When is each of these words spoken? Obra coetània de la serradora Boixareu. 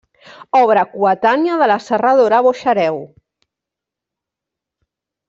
Obra 0.59 0.85
coetània 0.93 1.57
de 1.63 1.67
la 1.73 1.77
serradora 1.87 2.39
Boixareu. 2.47 2.99